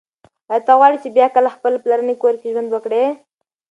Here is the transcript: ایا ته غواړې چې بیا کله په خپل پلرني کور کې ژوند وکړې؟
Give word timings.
ایا 0.51 0.63
ته 0.65 0.73
غواړې 0.77 0.97
چې 1.03 1.09
بیا 1.17 1.27
کله 1.35 1.47
په 1.49 1.55
خپل 1.57 1.73
پلرني 1.83 2.15
کور 2.21 2.35
کې 2.41 2.51
ژوند 2.53 2.69
وکړې؟ 2.71 3.03